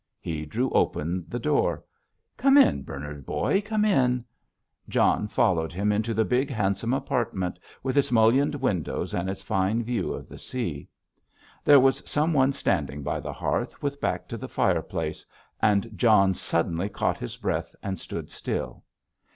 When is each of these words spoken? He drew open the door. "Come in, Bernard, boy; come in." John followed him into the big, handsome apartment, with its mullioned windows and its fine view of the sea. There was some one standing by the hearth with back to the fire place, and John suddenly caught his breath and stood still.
He 0.19 0.47
drew 0.47 0.71
open 0.71 1.25
the 1.27 1.37
door. 1.37 1.83
"Come 2.35 2.57
in, 2.57 2.81
Bernard, 2.81 3.23
boy; 3.23 3.61
come 3.61 3.85
in." 3.85 4.25
John 4.89 5.27
followed 5.27 5.71
him 5.71 5.91
into 5.91 6.15
the 6.15 6.25
big, 6.25 6.49
handsome 6.49 6.91
apartment, 6.91 7.59
with 7.83 7.95
its 7.99 8.11
mullioned 8.11 8.55
windows 8.55 9.13
and 9.13 9.29
its 9.29 9.43
fine 9.43 9.83
view 9.83 10.11
of 10.11 10.27
the 10.27 10.39
sea. 10.39 10.89
There 11.63 11.79
was 11.79 12.01
some 12.09 12.33
one 12.33 12.51
standing 12.51 13.03
by 13.03 13.19
the 13.19 13.31
hearth 13.33 13.79
with 13.83 14.01
back 14.01 14.27
to 14.29 14.37
the 14.37 14.49
fire 14.49 14.81
place, 14.81 15.23
and 15.61 15.95
John 15.95 16.33
suddenly 16.33 16.89
caught 16.89 17.19
his 17.19 17.37
breath 17.37 17.75
and 17.83 17.99
stood 17.99 18.31
still. 18.31 18.81